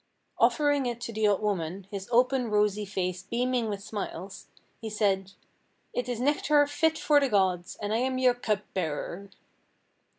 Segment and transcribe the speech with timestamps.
[0.39, 4.47] Offering it to the old woman, his open rosy face beaming with smiles,
[4.81, 5.33] he said
[5.93, 9.29] "it is nectar fit for the gods, and I am your cup bearer."